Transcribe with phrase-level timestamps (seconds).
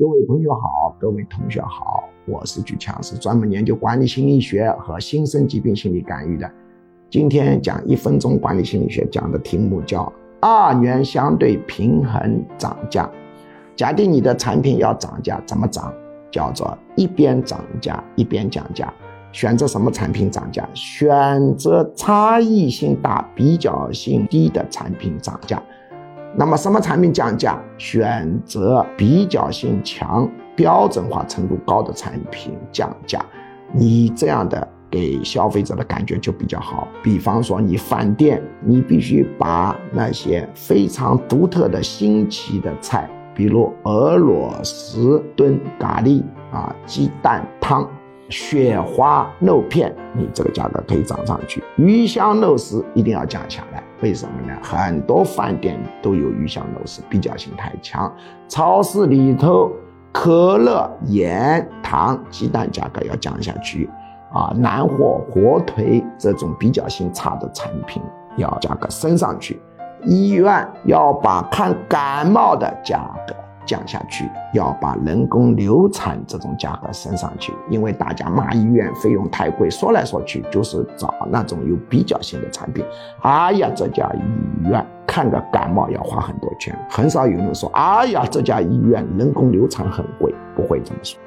[0.00, 6.50] 各位朋友好，各位同学好，我是举强，是专门研究管理心理学和新生疾病心理干预的。
[7.10, 10.10] 今天讲一分钟管理心理学，讲的题目叫
[10.40, 13.10] 二元相对平衡涨价。
[13.76, 15.92] 假定你的产品要涨价，怎么涨？
[16.30, 18.90] 叫做一边涨价一边降价。
[19.32, 20.66] 选择什么产品涨价？
[20.72, 25.62] 选择差异性大、比较性低的产品涨价。
[26.36, 27.58] 那么什么产品降价？
[27.76, 33.24] 选择比较性强、标准化程度高的产品降价。
[33.72, 36.86] 你这样的给消费者的感觉就比较好。
[37.02, 46.22] 比方说，你饭店，你必须把那些非常独特的新奇的菜，比如俄罗斯炖咖喱
[46.52, 47.88] 啊、鸡蛋汤。
[48.28, 53.82] 雪花肉片，你这个价格可以涨上去；鱼香肉丝一定要降下来。
[54.02, 54.58] 为什么呢？
[54.62, 58.10] 很多饭店都有鱼香肉丝，比较性太强。
[58.48, 59.70] 超市里头，
[60.12, 63.90] 可乐、盐、糖、鸡蛋价格要降下去。
[64.32, 68.00] 啊，南货、火腿这种比较性差的产品
[68.36, 69.60] 要价格升上去。
[70.04, 73.34] 医院要把看感冒的价格。
[73.66, 82.84] 降下去，要把人工流产这种价格升上去，因为大家骂医院费用太贵，说来说去就是找那种有比较性的产品。
[83.22, 91.20] 哎呀，这家医院看个感冒要花很多钱，很少有人说，哎呀，这家医院人工流产很贵，不会这么说。